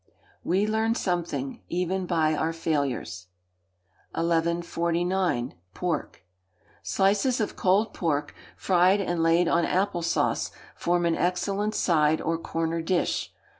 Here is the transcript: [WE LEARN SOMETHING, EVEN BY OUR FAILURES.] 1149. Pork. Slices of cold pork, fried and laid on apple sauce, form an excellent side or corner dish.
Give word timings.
[WE 0.43 0.65
LEARN 0.65 0.95
SOMETHING, 0.95 1.61
EVEN 1.69 2.07
BY 2.07 2.33
OUR 2.33 2.53
FAILURES.] 2.53 3.27
1149. 4.15 5.53
Pork. 5.75 6.23
Slices 6.81 7.39
of 7.39 7.55
cold 7.55 7.93
pork, 7.93 8.33
fried 8.57 8.99
and 8.99 9.21
laid 9.21 9.47
on 9.47 9.63
apple 9.63 10.01
sauce, 10.01 10.49
form 10.73 11.05
an 11.05 11.15
excellent 11.15 11.75
side 11.75 12.19
or 12.19 12.39
corner 12.39 12.81
dish. 12.81 13.31